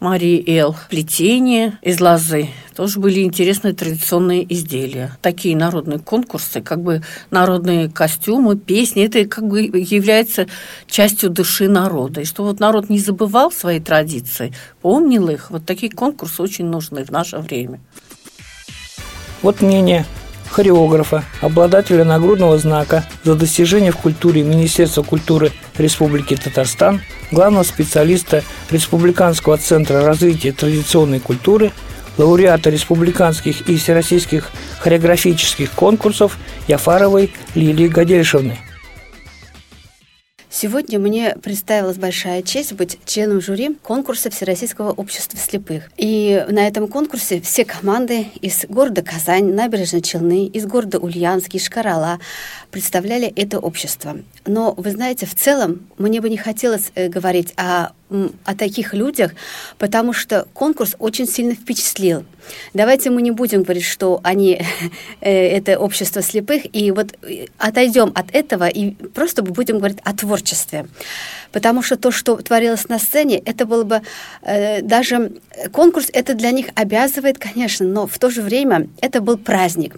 Марии 0.00 0.42
Эл, 0.46 0.74
плетение 0.88 1.78
из 1.82 2.00
лозы. 2.00 2.48
Тоже 2.74 2.98
были 2.98 3.20
интересные 3.20 3.74
традиционные 3.74 4.50
изделия. 4.50 5.18
Такие 5.20 5.54
народные 5.54 5.98
конкурсы, 5.98 6.62
как 6.62 6.82
бы 6.82 7.02
народные 7.30 7.90
костюмы, 7.90 8.56
песни, 8.56 9.04
это 9.04 9.26
как 9.26 9.46
бы 9.46 9.60
является 9.60 10.46
частью 10.86 11.28
души 11.28 11.68
народа. 11.68 12.22
И 12.22 12.24
что 12.24 12.44
вот 12.44 12.60
народ 12.60 12.88
не 12.88 12.98
забывал 12.98 13.52
свои 13.52 13.78
традиции, 13.78 14.54
помнил 14.80 15.28
их, 15.28 15.50
вот 15.50 15.66
такие 15.66 15.92
конкурсы 15.92 16.42
очень 16.42 16.64
нужны 16.64 17.04
в 17.04 17.10
наше 17.10 17.36
время. 17.36 17.78
Вот 19.42 19.60
мнение 19.60 20.06
хореографа, 20.50 21.24
обладателя 21.40 22.04
нагрудного 22.04 22.58
знака 22.58 23.04
за 23.24 23.34
достижения 23.34 23.92
в 23.92 23.96
культуре 23.96 24.42
Министерства 24.42 25.02
культуры 25.02 25.52
Республики 25.78 26.36
Татарстан, 26.36 27.00
главного 27.30 27.62
специалиста 27.62 28.42
Республиканского 28.70 29.56
центра 29.56 30.04
развития 30.04 30.52
традиционной 30.52 31.20
культуры, 31.20 31.72
лауреата 32.18 32.70
республиканских 32.70 33.68
и 33.68 33.76
всероссийских 33.76 34.50
хореографических 34.80 35.70
конкурсов 35.70 36.36
Яфаровой 36.68 37.32
Лилии 37.54 37.88
Гадельшевны– 37.88 38.58
Сегодня 40.52 40.98
мне 40.98 41.36
представилась 41.40 41.96
большая 41.96 42.42
честь 42.42 42.72
быть 42.72 42.98
членом 43.04 43.40
жюри 43.40 43.76
конкурса 43.84 44.30
Всероссийского 44.30 44.90
общества 44.90 45.38
слепых. 45.38 45.84
И 45.96 46.44
на 46.48 46.66
этом 46.66 46.88
конкурсе 46.88 47.40
все 47.40 47.64
команды 47.64 48.26
из 48.40 48.64
города 48.68 49.00
Казань, 49.02 49.54
Набережной 49.54 50.02
Челны, 50.02 50.46
из 50.46 50.66
города 50.66 50.98
Ульяновск, 50.98 51.54
из 51.54 51.66
Шкарала 51.66 52.18
представляли 52.72 53.28
это 53.28 53.60
общество. 53.60 54.16
Но, 54.44 54.74
вы 54.76 54.90
знаете, 54.90 55.24
в 55.24 55.36
целом 55.36 55.86
мне 55.98 56.20
бы 56.20 56.28
не 56.28 56.36
хотелось 56.36 56.90
э, 56.96 57.08
говорить 57.08 57.52
о 57.56 57.92
о 58.44 58.56
таких 58.56 58.92
людях, 58.92 59.32
потому 59.78 60.12
что 60.12 60.48
конкурс 60.52 60.96
очень 60.98 61.28
сильно 61.28 61.54
впечатлил. 61.54 62.24
Давайте 62.74 63.10
мы 63.10 63.22
не 63.22 63.30
будем 63.30 63.62
говорить, 63.62 63.84
что 63.84 64.20
они 64.24 64.60
э, 65.20 65.30
это 65.30 65.78
общество 65.78 66.20
слепых, 66.20 66.62
и 66.72 66.90
вот 66.90 67.14
э, 67.22 67.46
отойдем 67.58 68.10
от 68.14 68.34
этого 68.34 68.66
и 68.66 68.90
просто 68.90 69.42
будем 69.42 69.78
говорить 69.78 69.98
о 70.02 70.12
творчестве 70.12 70.39
творчестве 70.40 70.86
потому 71.52 71.82
что 71.82 71.96
то, 71.96 72.10
что 72.10 72.36
творилось 72.36 72.88
на 72.88 72.98
сцене, 72.98 73.38
это 73.38 73.66
было 73.66 73.84
бы 73.84 74.02
э, 74.42 74.82
даже 74.82 75.32
конкурс, 75.72 76.08
это 76.12 76.34
для 76.34 76.50
них 76.50 76.66
обязывает, 76.74 77.38
конечно, 77.38 77.86
но 77.86 78.06
в 78.06 78.18
то 78.18 78.30
же 78.30 78.42
время 78.42 78.88
это 79.00 79.20
был 79.20 79.38
праздник. 79.38 79.96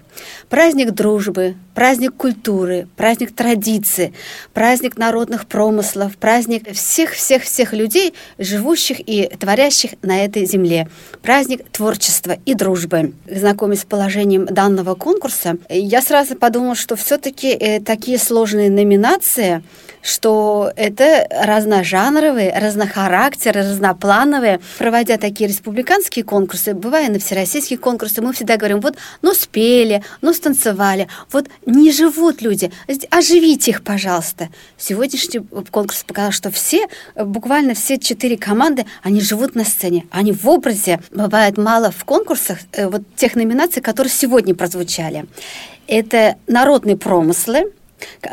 Праздник 0.49 0.91
дружбы, 0.91 1.55
праздник 1.75 2.15
культуры, 2.15 2.89
праздник 2.97 3.35
традиции, 3.35 4.13
праздник 4.53 4.97
народных 4.99 5.47
промыслов, 5.47 6.17
праздник 6.17 6.73
всех-всех-всех 6.73 7.73
людей, 7.73 8.15
живущих 8.39 8.99
и 9.01 9.29
творящих 9.39 9.93
на 10.03 10.25
этой 10.25 10.45
земле. 10.47 10.89
Праздник 11.23 11.69
творчества 11.71 12.37
и 12.45 12.55
дружбы. 12.55 13.13
Знакомясь 13.27 13.81
с 13.81 13.85
положением 13.85 14.47
данного 14.47 14.95
конкурса, 14.95 15.57
я 15.69 16.03
сразу 16.03 16.37
подумала, 16.37 16.75
что 16.75 16.97
все-таки 16.97 17.49
э, 17.49 17.81
такие 17.81 18.19
сложные 18.19 18.71
номинации 18.71 19.63
что 20.03 20.73
это 20.75 21.27
разножанровые, 21.43 22.57
разнохарактеры, 22.57 23.61
разноплановые. 23.61 24.61
Проводя 24.79 25.19
такие 25.19 25.49
республиканские 25.49 26.25
конкурсы, 26.25 26.73
бывая 26.73 27.11
на 27.11 27.19
всероссийские 27.19 27.79
конкурсы, 27.79 28.23
мы 28.23 28.33
всегда 28.33 28.57
говорим, 28.57 28.81
вот, 28.81 28.97
ну 29.23 29.35
спели, 29.35 30.03
ну 30.21 30.33
станцевали, 30.33 31.09
вот 31.33 31.49
не 31.67 31.91
живут 31.91 32.43
люди, 32.43 32.71
оживите 33.11 33.73
их, 33.73 33.83
пожалуйста. 33.83 34.49
Сегодняшний 34.79 35.41
конкурс 35.71 36.05
показал, 36.05 36.33
что 36.33 36.51
все, 36.51 36.87
буквально 37.17 37.75
все 37.75 37.99
четыре 37.99 38.37
команды, 38.37 38.87
они 39.03 39.21
живут 39.21 39.55
на 39.55 39.65
сцене, 39.65 40.07
они 40.11 40.33
в 40.33 40.49
образе. 40.49 41.01
Бывает 41.11 41.59
мало 41.59 41.91
в 41.91 42.05
конкурсах 42.05 42.59
э, 42.73 42.87
вот 42.89 43.03
тех 43.17 43.35
номинаций, 43.35 43.83
которые 43.83 44.13
сегодня 44.13 44.55
прозвучали. 44.55 45.27
Это 45.89 46.37
народные 46.47 46.97
промыслы, 46.97 47.73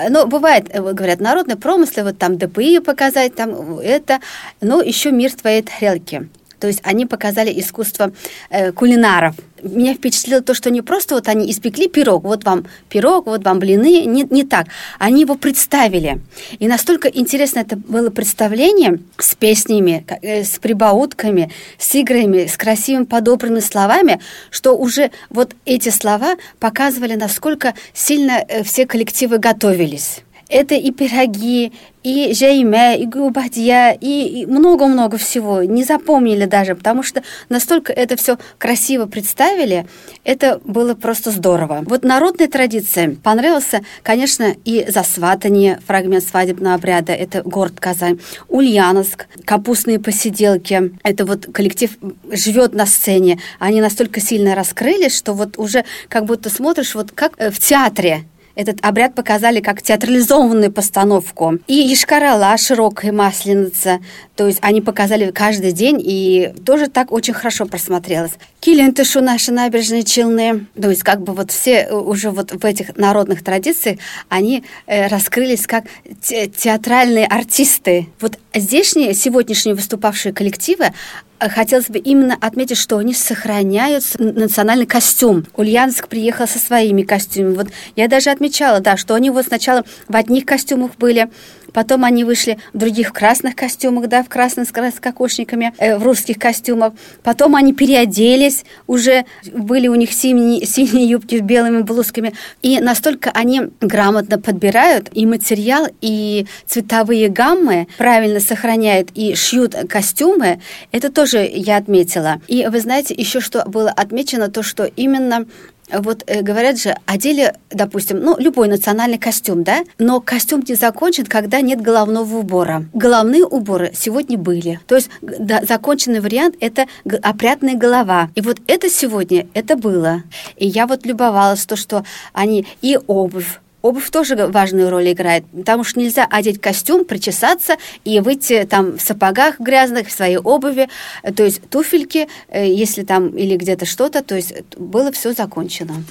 ну, 0.09 0.27
бывает, 0.27 0.67
э, 0.69 0.81
говорят, 0.81 1.19
народные 1.19 1.57
промыслы, 1.57 2.03
вот 2.03 2.17
там 2.17 2.37
ДПИ 2.37 2.79
показать, 2.79 3.35
там 3.35 3.79
это, 3.79 4.19
но 4.61 4.81
еще 4.81 5.11
мир 5.11 5.33
твоей 5.33 5.61
тарелки. 5.61 6.29
То 6.59 6.67
есть 6.67 6.79
они 6.83 7.05
показали 7.05 7.51
искусство 7.59 8.11
э, 8.49 8.71
кулинаров. 8.71 9.35
Меня 9.61 9.93
впечатлило 9.93 10.41
то, 10.41 10.53
что 10.53 10.69
не 10.69 10.81
просто 10.81 11.15
вот 11.15 11.27
они 11.27 11.51
испекли 11.51 11.89
пирог, 11.89 12.23
вот 12.23 12.45
вам 12.45 12.65
пирог, 12.87 13.25
вот 13.25 13.43
вам 13.43 13.59
блины, 13.59 14.05
не, 14.05 14.23
не 14.23 14.43
так. 14.43 14.67
Они 14.99 15.21
его 15.21 15.35
представили. 15.35 16.21
И 16.59 16.67
настолько 16.67 17.09
интересно 17.09 17.59
это 17.59 17.75
было 17.75 18.09
представление 18.09 18.99
с 19.17 19.35
песнями, 19.35 20.05
э, 20.21 20.43
с 20.43 20.59
прибаутками, 20.59 21.51
с 21.77 21.95
играми, 21.95 22.45
с 22.45 22.55
красивыми 22.57 23.05
подобранными 23.05 23.61
словами, 23.61 24.19
что 24.49 24.77
уже 24.77 25.11
вот 25.29 25.55
эти 25.65 25.89
слова 25.89 26.35
показывали, 26.59 27.15
насколько 27.15 27.73
сильно 27.93 28.43
э, 28.47 28.63
все 28.63 28.85
коллективы 28.85 29.39
готовились. 29.39 30.21
Это 30.49 30.73
и 30.73 30.91
пироги, 30.91 31.71
и 32.03 32.33
Жейме, 32.33 32.99
и 32.99 33.05
Губадья, 33.05 33.97
и 33.99 34.45
много-много 34.45 35.17
всего. 35.17 35.63
Не 35.63 35.83
запомнили 35.83 36.45
даже, 36.45 36.75
потому 36.75 37.03
что 37.03 37.23
настолько 37.49 37.91
это 37.91 38.15
все 38.15 38.37
красиво 38.57 39.05
представили, 39.05 39.85
это 40.23 40.59
было 40.63 40.93
просто 40.93 41.31
здорово. 41.31 41.83
Вот 41.85 42.03
народная 42.03 42.47
традиция. 42.47 43.15
Понравился, 43.21 43.81
конечно, 44.03 44.55
и 44.65 44.85
засватание, 44.87 45.79
фрагмент 45.85 46.23
свадебного 46.23 46.75
обряда, 46.75 47.13
это 47.13 47.41
город 47.43 47.79
Казань, 47.79 48.19
Ульяновск, 48.47 49.27
капустные 49.45 49.99
посиделки, 49.99 50.93
это 51.03 51.25
вот 51.25 51.47
коллектив 51.51 51.91
живет 52.31 52.73
на 52.73 52.85
сцене, 52.85 53.39
они 53.59 53.81
настолько 53.81 54.21
сильно 54.21 54.55
раскрылись, 54.55 55.17
что 55.17 55.33
вот 55.33 55.57
уже 55.57 55.83
как 56.07 56.25
будто 56.25 56.49
смотришь, 56.49 56.95
вот 56.95 57.11
как 57.11 57.33
э, 57.37 57.49
в 57.49 57.59
театре, 57.59 58.23
этот 58.59 58.85
обряд 58.85 59.15
показали 59.15 59.61
как 59.61 59.81
театрализованную 59.81 60.69
постановку. 60.69 61.59
И 61.67 61.75
Ешкарала, 61.75 62.57
широкая 62.57 63.13
масленица, 63.13 63.99
то 64.35 64.47
есть 64.47 64.59
они 64.61 64.81
показали 64.81 65.31
каждый 65.31 65.71
день, 65.71 66.01
и 66.03 66.53
тоже 66.65 66.87
так 66.87 67.13
очень 67.13 67.33
хорошо 67.33 67.65
просмотрелось. 67.65 68.33
Килентышу 68.59 69.21
наши 69.21 69.53
набережные 69.53 70.03
Челны, 70.03 70.67
то 70.79 70.89
есть 70.89 71.03
как 71.03 71.21
бы 71.21 71.33
вот 71.33 71.51
все 71.51 71.87
уже 71.89 72.31
вот 72.31 72.51
в 72.51 72.65
этих 72.65 72.97
народных 72.97 73.45
традициях, 73.45 73.99
они 74.27 74.65
э, 74.87 75.07
раскрылись 75.07 75.65
как 75.65 75.85
те 76.21 76.47
театральные 76.47 77.27
артисты. 77.27 78.09
Вот 78.19 78.37
здешние, 78.53 79.13
сегодняшние 79.13 79.75
выступавшие 79.75 80.33
коллективы, 80.33 80.91
хотелось 81.39 81.89
бы 81.89 81.97
именно 81.97 82.37
отметить, 82.39 82.77
что 82.77 82.97
они 82.97 83.13
сохраняют 83.13 84.03
национальный 84.19 84.85
костюм. 84.85 85.45
Ульяновск 85.55 86.07
приехал 86.07 86.47
со 86.47 86.59
своими 86.59 87.03
костюмами. 87.03 87.55
Вот 87.55 87.67
я 87.95 88.07
даже 88.07 88.29
отмечала, 88.29 88.79
да, 88.79 88.97
что 88.97 89.15
они 89.15 89.29
вот 89.29 89.45
сначала 89.45 89.83
в 90.07 90.15
одних 90.15 90.45
костюмах 90.45 90.91
были, 90.97 91.29
Потом 91.73 92.05
они 92.05 92.23
вышли 92.23 92.57
в 92.73 92.77
других 92.77 93.13
красных 93.13 93.55
костюмах, 93.55 94.07
да, 94.07 94.23
в 94.23 94.29
красных 94.29 94.69
с 94.69 94.99
кокошниками, 94.99 95.73
э, 95.77 95.97
в 95.97 96.03
русских 96.03 96.37
костюмах. 96.39 96.93
Потом 97.23 97.55
они 97.55 97.73
переоделись, 97.73 98.65
уже 98.87 99.25
были 99.53 99.87
у 99.87 99.95
них 99.95 100.11
синие, 100.13 100.65
синие 100.65 101.09
юбки 101.09 101.37
с 101.37 101.41
белыми 101.41 101.81
блузками. 101.81 102.33
И 102.61 102.79
настолько 102.79 103.31
они 103.31 103.63
грамотно 103.81 104.39
подбирают 104.39 105.09
и 105.13 105.25
материал, 105.25 105.87
и 106.01 106.47
цветовые 106.65 107.29
гаммы 107.29 107.87
правильно 107.97 108.39
сохраняют 108.39 109.09
и 109.13 109.35
шьют 109.35 109.75
костюмы. 109.87 110.61
Это 110.91 111.11
тоже 111.11 111.49
я 111.51 111.77
отметила. 111.77 112.41
И 112.47 112.65
вы 112.67 112.79
знаете, 112.79 113.13
еще 113.13 113.39
что 113.39 113.63
было 113.67 113.89
отмечено, 113.89 114.49
то, 114.49 114.63
что 114.63 114.85
именно 114.85 115.45
вот 115.91 116.23
э, 116.27 116.41
говорят 116.41 116.79
же, 116.79 116.95
одели, 117.05 117.53
допустим, 117.69 118.19
ну, 118.19 118.35
любой 118.37 118.67
национальный 118.67 119.17
костюм, 119.17 119.63
да, 119.63 119.83
но 119.97 120.21
костюм 120.21 120.63
не 120.67 120.75
закончен, 120.75 121.25
когда 121.25 121.61
нет 121.61 121.81
головного 121.81 122.37
убора. 122.37 122.85
Головные 122.93 123.45
уборы 123.45 123.91
сегодня 123.95 124.37
были. 124.37 124.79
То 124.87 124.95
есть 124.95 125.09
да, 125.21 125.63
законченный 125.63 126.19
вариант– 126.19 126.55
это 126.59 126.87
опрятная 127.21 127.75
голова. 127.75 128.29
И 128.35 128.41
вот 128.41 128.59
это 128.67 128.89
сегодня, 128.89 129.47
это 129.53 129.75
было. 129.75 130.23
И 130.57 130.67
я 130.67 130.87
вот 130.87 131.05
любовалась 131.05 131.65
то, 131.65 131.75
что 131.75 132.03
они 132.33 132.65
и 132.81 132.97
обувь, 133.07 133.59
Обувь 133.81 134.09
тоже 134.09 134.35
важную 134.35 134.89
роль 134.89 135.11
играет, 135.11 135.45
потому 135.45 135.85
что 135.85 135.99
нельзя 135.99 136.27
одеть 136.29 136.59
костюм, 136.59 137.05
причесаться 137.05 137.77
и 138.03 138.19
выйти 138.19 138.67
там 138.69 138.97
в 138.97 139.01
сапогах 139.01 139.59
грязных, 139.59 140.09
в 140.09 140.11
своей 140.11 140.37
обуви, 140.37 140.89
то 141.35 141.43
есть 141.43 141.61
туфельки, 141.69 142.27
э, 142.49 142.67
если 142.67 143.03
там 143.03 143.29
или 143.29 143.55
где-то 143.55 143.85
что-то, 143.85 144.21
то 144.21 144.35
есть 144.35 144.53
было 144.75 145.13
все 145.13 145.31
закончено. 145.31 146.03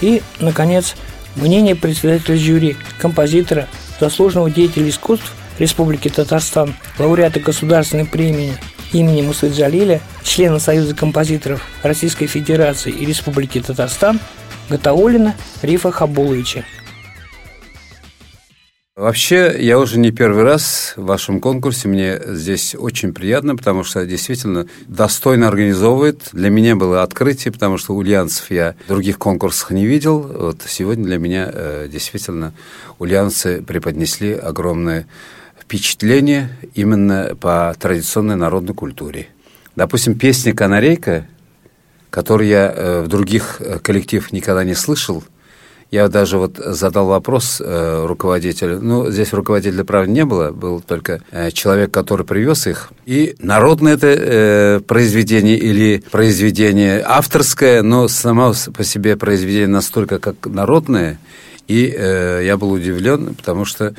И, 0.00 0.20
наконец, 0.40 0.96
мнение 1.36 1.76
председателя 1.76 2.36
жюри, 2.36 2.76
композитора, 2.98 3.68
заслуженного 4.00 4.50
деятеля 4.50 4.88
искусств 4.88 5.32
Республики 5.60 6.08
Татарстан, 6.08 6.74
лауреата 6.98 7.38
государственной 7.38 8.06
премии 8.06 8.54
имени 8.92 9.22
Мусы 9.22 9.48
Джалиля, 9.48 10.00
члена 10.24 10.58
Союза 10.58 10.96
композиторов 10.96 11.64
Российской 11.84 12.26
Федерации 12.26 12.90
и 12.90 13.06
Республики 13.06 13.60
Татарстан– 13.60 14.18
Гатаулина 14.68 15.34
Рифа 15.62 15.90
Хабулыча. 15.90 16.64
Вообще, 18.96 19.56
я 19.58 19.80
уже 19.80 19.98
не 19.98 20.12
первый 20.12 20.44
раз 20.44 20.94
в 20.96 21.04
вашем 21.04 21.40
конкурсе. 21.40 21.88
Мне 21.88 22.20
здесь 22.26 22.76
очень 22.78 23.12
приятно, 23.12 23.56
потому 23.56 23.82
что 23.82 24.06
действительно 24.06 24.68
достойно 24.86 25.48
организовывает. 25.48 26.28
Для 26.30 26.48
меня 26.48 26.76
было 26.76 27.02
открытие, 27.02 27.50
потому 27.50 27.76
что 27.76 27.92
ульянцев 27.94 28.52
я 28.52 28.76
в 28.84 28.88
других 28.88 29.18
конкурсах 29.18 29.72
не 29.72 29.84
видел. 29.84 30.20
Вот 30.20 30.62
сегодня 30.68 31.04
для 31.04 31.18
меня 31.18 31.50
э, 31.52 31.88
действительно 31.90 32.54
ульянцы 33.00 33.62
преподнесли 33.62 34.32
огромное 34.32 35.08
впечатление 35.60 36.56
именно 36.74 37.36
по 37.40 37.74
традиционной 37.78 38.36
народной 38.36 38.74
культуре. 38.74 39.26
Допустим, 39.74 40.16
песня 40.16 40.54
«Канарейка» 40.54 41.26
который 42.14 42.46
я 42.46 42.72
э, 42.72 43.02
в 43.02 43.08
других 43.08 43.56
э, 43.58 43.80
коллективах 43.80 44.30
никогда 44.30 44.62
не 44.62 44.74
слышал. 44.74 45.24
Я 45.90 46.06
даже 46.06 46.38
вот 46.38 46.58
задал 46.58 47.08
вопрос 47.08 47.60
э, 47.60 48.06
руководителю. 48.06 48.78
Ну, 48.80 49.10
здесь 49.10 49.32
руководителя, 49.32 49.82
правда, 49.82 50.12
не 50.12 50.24
было. 50.24 50.52
Был 50.52 50.80
только 50.80 51.22
э, 51.32 51.50
человек, 51.50 51.90
который 51.90 52.24
привез 52.24 52.68
их. 52.68 52.92
И 53.04 53.34
народное 53.40 53.94
это 53.94 54.06
э, 54.06 54.80
произведение 54.86 55.58
или 55.58 56.04
произведение 56.12 57.02
авторское, 57.04 57.82
но 57.82 58.06
само 58.06 58.54
по 58.72 58.84
себе 58.84 59.16
произведение 59.16 59.66
настолько 59.66 60.20
как 60.20 60.46
народное. 60.46 61.18
И 61.66 61.92
э, 61.92 62.42
я 62.44 62.56
был 62.56 62.70
удивлен, 62.70 63.34
потому 63.34 63.64
что 63.64 63.92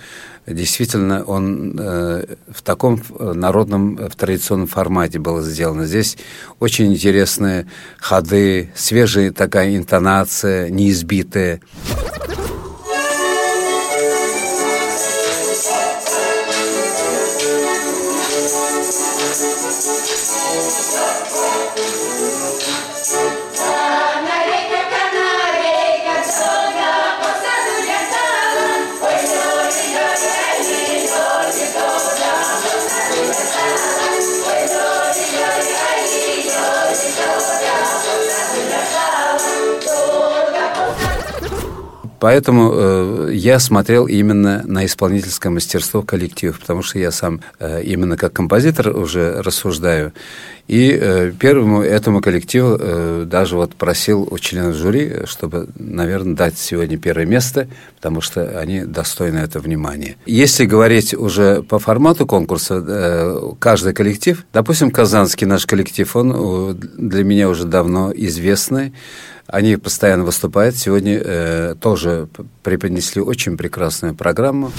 действительно 0.47 1.23
он 1.23 1.77
э, 1.79 2.25
в 2.47 2.62
таком 2.62 3.01
э, 3.19 3.34
народном, 3.34 3.97
э, 3.97 4.10
в 4.10 4.15
традиционном 4.15 4.67
формате 4.67 5.19
было 5.19 5.41
сделано. 5.41 5.86
Здесь 5.86 6.17
очень 6.60 6.93
интересные 6.93 7.67
ходы, 7.97 8.71
свежая 8.75 9.31
такая 9.31 9.75
интонация, 9.75 10.69
неизбитая. 10.69 11.62
Поэтому 42.25 42.71
э, 42.73 43.29
я 43.33 43.59
смотрел 43.59 44.07
именно 44.07 44.63
на 44.65 44.83
исполнительское 44.88 45.51
мастерство 45.51 46.01
коллективов, 46.01 46.59
потому 46.59 46.81
что 46.81 46.97
я 46.97 47.11
сам 47.11 47.41
э, 47.59 47.83
именно 47.83 48.17
как 48.17 48.33
композитор 48.33 48.97
уже 48.97 49.43
рассуждаю. 49.43 50.11
И 50.67 50.97
э, 50.99 51.32
первому 51.39 51.82
этому 51.82 52.21
коллективу 52.21 52.78
э, 52.80 53.25
даже 53.28 53.56
вот 53.56 53.75
просил 53.75 54.28
у 54.30 54.39
членов 54.39 54.75
жюри, 54.75 55.25
чтобы, 55.25 55.67
наверное, 55.75 56.36
дать 56.36 56.58
сегодня 56.58 56.97
первое 56.97 57.25
место, 57.25 57.67
потому 57.97 58.19
что 58.21 58.60
они 58.60 58.84
достойны 58.84 59.38
этого 59.39 59.62
внимания. 59.62 60.15
Если 60.25 60.65
говорить 60.65 61.13
уже 61.13 61.62
по 61.62 61.78
формату 61.78 62.25
конкурса, 62.25 62.84
э, 62.88 63.41
каждый 63.60 63.93
коллектив, 63.93 64.43
допустим, 64.54 64.89
казанский 64.89 65.45
наш 65.45 65.67
коллектив, 65.67 66.15
он 66.15 66.34
э, 66.36 66.73
для 66.97 67.23
меня 67.23 67.47
уже 67.49 67.65
давно 67.65 68.12
известный, 68.12 68.93
они 69.45 69.78
постоянно 69.78 70.23
выступают. 70.23 70.75
Сегодня 70.75 71.21
э, 71.23 71.75
тоже 71.80 72.28
преподнесли 72.63 73.21
очень 73.21 73.56
прекрасную 73.56 74.15
программу. 74.15 74.71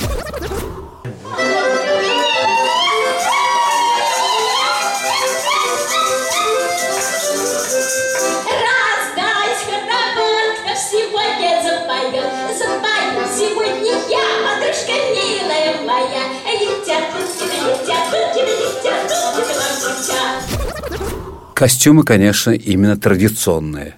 Костюмы, 21.56 22.04
конечно, 22.04 22.50
именно 22.50 22.98
традиционные. 22.98 23.94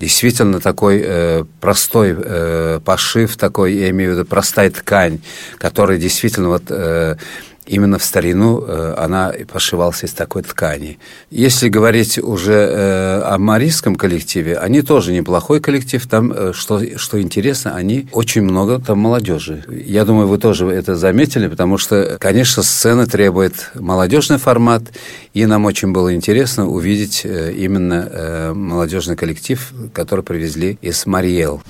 Действительно 0.00 0.58
такой 0.58 1.02
э, 1.04 1.44
простой 1.60 2.16
э, 2.16 2.80
пошив, 2.82 3.36
такой, 3.36 3.74
я 3.74 3.90
имею 3.90 4.12
в 4.12 4.14
виду, 4.14 4.24
простая 4.24 4.70
ткань, 4.70 5.20
которая 5.58 5.98
действительно 5.98 6.48
вот 6.48 6.62
э, 6.70 7.16
именно 7.66 7.98
в 7.98 8.04
старину 8.04 8.62
э, 8.66 8.94
она 8.96 9.30
и 9.30 9.44
пошивался 9.44 10.06
из 10.06 10.12
такой 10.12 10.42
ткани. 10.42 10.98
Если 11.30 11.68
говорить 11.68 12.18
уже 12.18 12.52
э, 12.52 13.22
о 13.22 13.38
марийском 13.38 13.96
коллективе, 13.96 14.58
они 14.58 14.82
тоже 14.82 15.12
неплохой 15.12 15.60
коллектив. 15.60 16.06
Там, 16.06 16.32
э, 16.32 16.52
что, 16.54 16.80
что 16.98 17.20
интересно, 17.20 17.74
они 17.74 18.08
очень 18.12 18.42
много 18.42 18.78
там 18.80 18.98
молодежи. 18.98 19.64
Я 19.68 20.04
думаю, 20.04 20.28
вы 20.28 20.38
тоже 20.38 20.66
это 20.66 20.94
заметили, 20.96 21.48
потому 21.48 21.78
что, 21.78 22.16
конечно, 22.20 22.62
сцена 22.62 23.06
требует 23.06 23.70
молодежный 23.74 24.38
формат, 24.38 24.82
и 25.32 25.46
нам 25.46 25.64
очень 25.64 25.92
было 25.92 26.14
интересно 26.14 26.68
увидеть 26.68 27.24
именно 27.24 28.52
молодежный 28.54 29.16
коллектив, 29.16 29.72
который 29.92 30.24
привезли 30.24 30.78
из 30.82 31.06
Мариэл. 31.06 31.62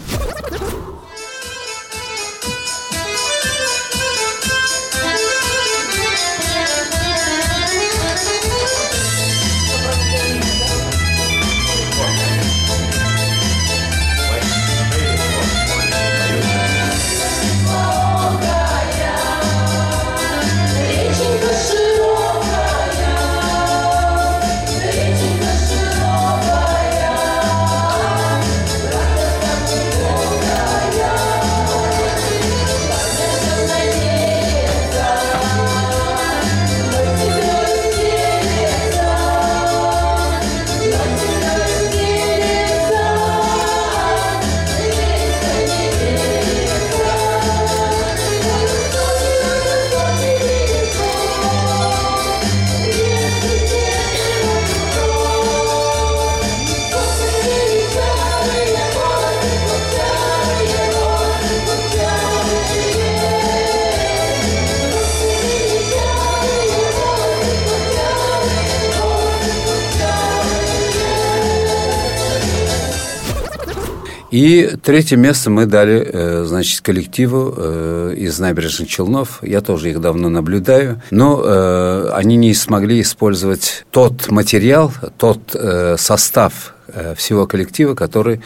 И 74.35 74.69
третье 74.83 75.17
место 75.17 75.49
мы 75.49 75.65
дали, 75.65 76.11
э, 76.13 76.43
значит, 76.45 76.81
коллективу 76.81 77.55
э, 77.57 78.15
из 78.17 78.37
набережных 78.41 78.89
Челнов. 78.89 79.39
Я 79.43 79.61
тоже 79.61 79.91
их 79.91 80.01
давно 80.01 80.29
наблюдаю. 80.29 81.01
Но 81.13 81.41
э, 81.41 82.11
они 82.15 82.35
не 82.35 82.53
смогли 82.53 83.01
использовать 83.01 83.87
тот 83.93 84.33
материал, 84.33 84.93
тот 85.19 85.55
состав 85.97 86.75
всего 87.17 87.47
коллектива, 87.47 87.95
который 87.95 88.41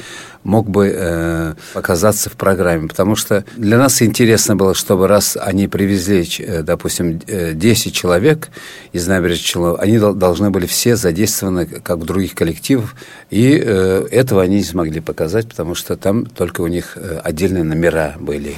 мог 0.48 0.68
бы 0.68 0.90
э, 0.94 1.54
показаться 1.74 2.30
в 2.30 2.32
программе. 2.32 2.88
Потому 2.88 3.16
что 3.16 3.44
для 3.56 3.76
нас 3.76 4.00
интересно 4.02 4.56
было, 4.56 4.74
чтобы 4.74 5.06
раз 5.06 5.36
они 5.40 5.68
привезли, 5.68 6.26
э, 6.38 6.62
допустим, 6.62 7.20
э, 7.26 7.52
10 7.52 7.94
человек 7.94 8.48
из 8.92 9.06
набережных 9.06 9.78
они 9.78 9.98
дол- 9.98 10.14
должны 10.14 10.50
были 10.50 10.66
все 10.66 10.96
задействованы, 10.96 11.66
как 11.66 11.98
в 11.98 12.04
других 12.06 12.34
коллективах. 12.34 12.94
И 13.30 13.60
э, 13.62 14.06
этого 14.10 14.42
они 14.42 14.56
не 14.56 14.64
смогли 14.64 15.00
показать, 15.00 15.48
потому 15.48 15.74
что 15.74 15.96
там 15.96 16.24
только 16.24 16.62
у 16.62 16.66
них 16.66 16.96
э, 16.96 17.20
отдельные 17.22 17.64
номера 17.64 18.14
были. 18.18 18.56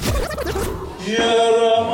Yaram 1.09 1.90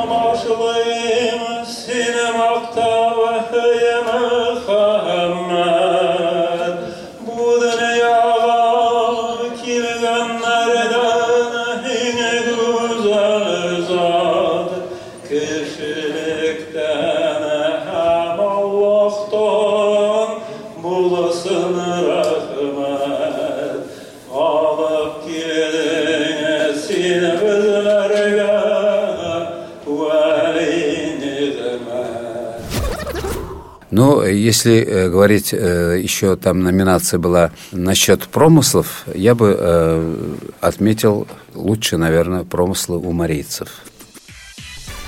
если 34.31 34.77
э, 34.77 35.09
говорить, 35.09 35.53
э, 35.53 35.99
еще 36.01 36.35
там 36.35 36.61
номинация 36.61 37.19
была 37.19 37.51
насчет 37.71 38.27
промыслов, 38.27 39.05
я 39.13 39.35
бы 39.35 39.55
э, 39.57 40.35
отметил 40.61 41.27
лучше, 41.53 41.97
наверное, 41.97 42.43
промыслы 42.43 42.97
у 42.97 43.11
марийцев. 43.11 43.69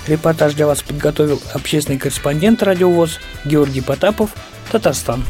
Репортаж 0.06 0.54
для 0.54 0.66
вас 0.66 0.82
подготовил 0.82 1.40
общественный 1.52 1.98
корреспондент 1.98 2.62
радиовоз 2.62 3.18
Георгий 3.44 3.80
Потапов, 3.80 4.30
Татарстан. 4.72 5.22